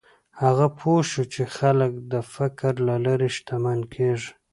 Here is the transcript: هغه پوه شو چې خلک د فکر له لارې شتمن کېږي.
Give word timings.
هغه 0.41 0.67
پوه 0.77 0.99
شو 1.11 1.23
چې 1.33 1.43
خلک 1.57 1.91
د 2.11 2.13
فکر 2.33 2.73
له 2.87 2.95
لارې 3.05 3.27
شتمن 3.35 3.79
کېږي. 3.93 4.31